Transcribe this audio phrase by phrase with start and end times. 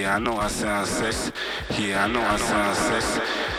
[0.00, 1.30] Yeah, I know I sound sex.
[1.78, 3.04] Yeah, I know I sound sex.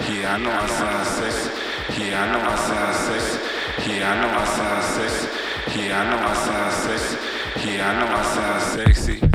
[0.09, 1.99] Yeah, I know I sound sex.
[1.99, 3.87] Yeah, I know I sound sex.
[3.87, 5.13] Yeah, I know I sound sex.
[5.77, 7.17] Yeah, I know I sound sex.
[7.63, 9.30] Yeah, I know I sound sexy.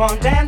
[0.00, 0.39] On dancing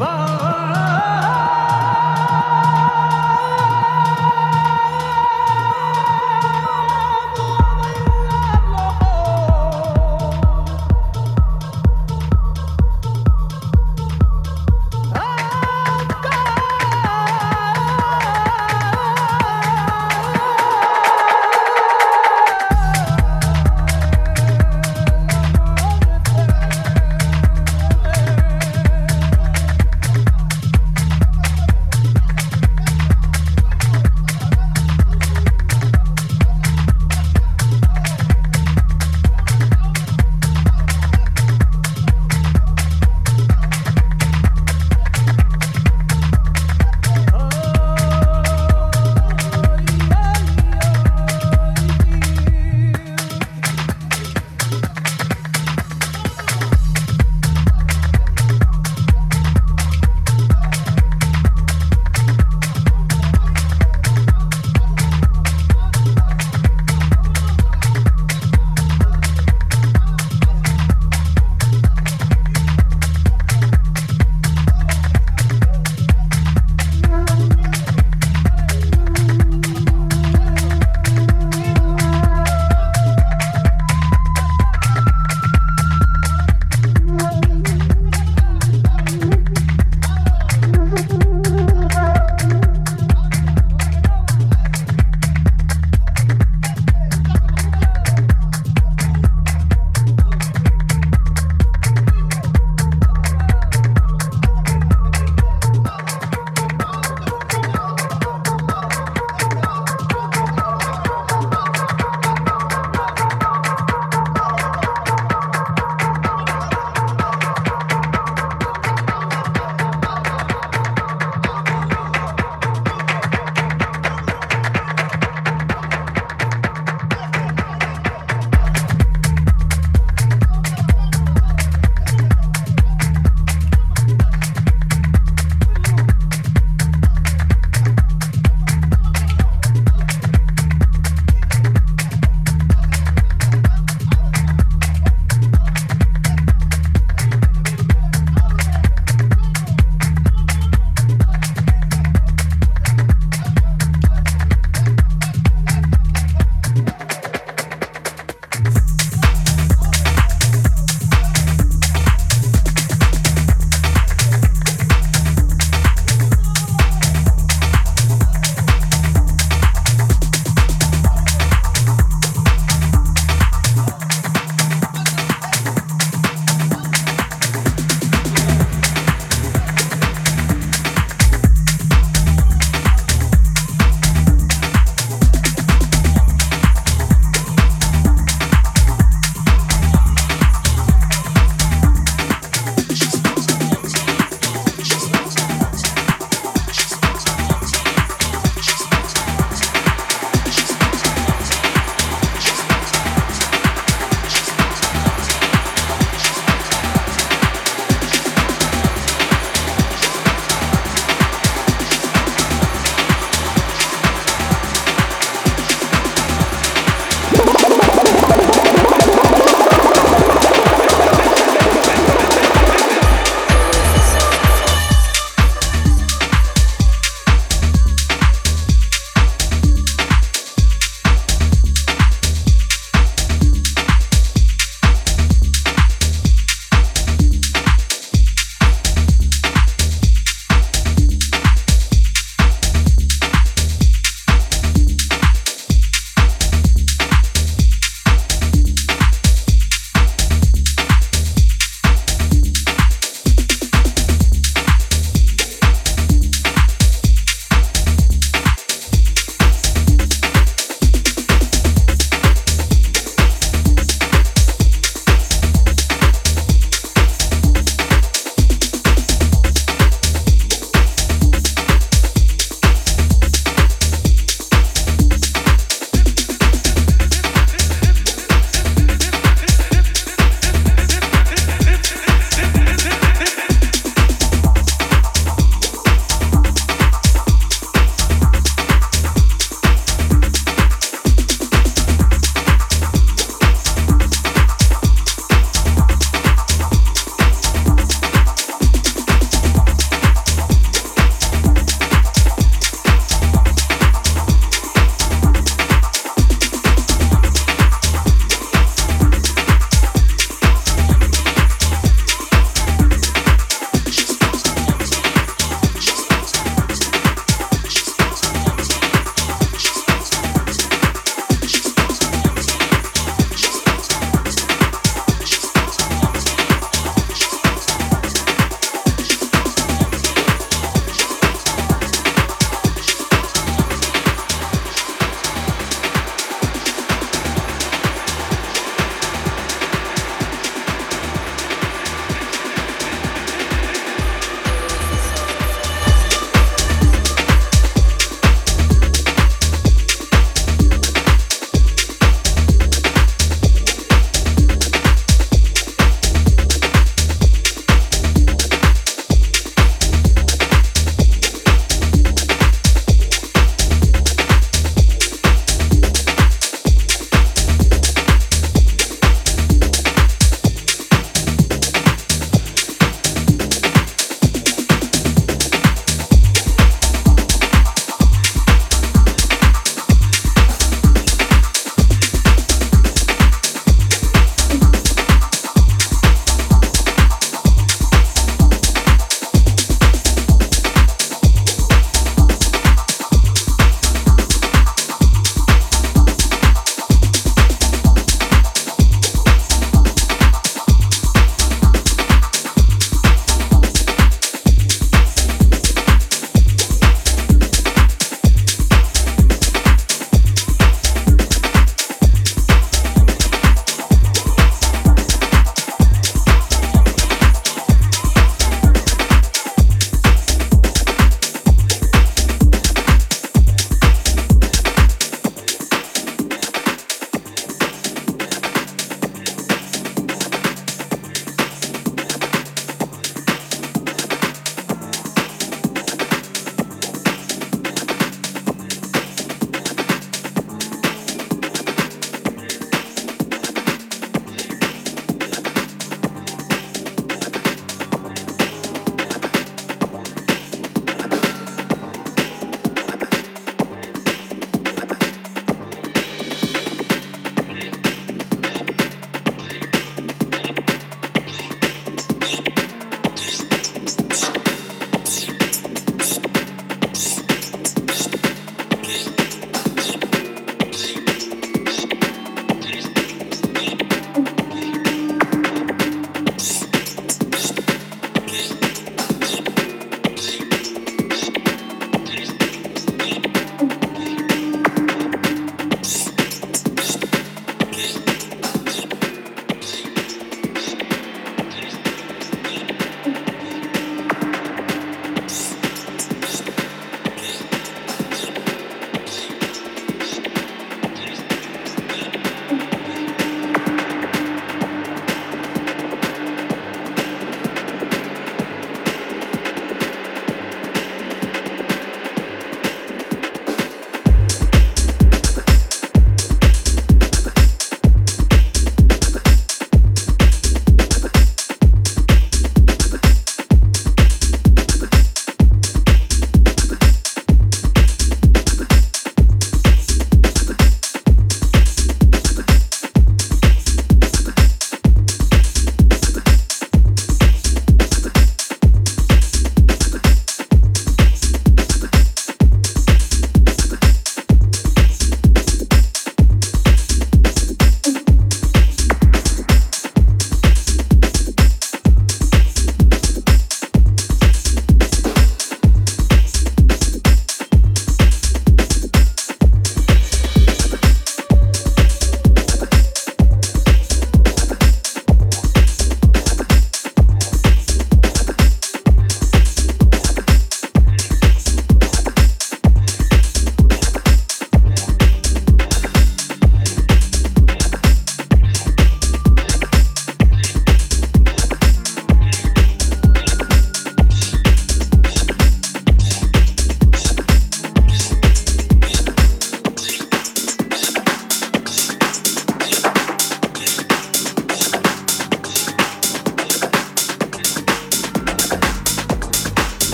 [0.00, 0.29] bye.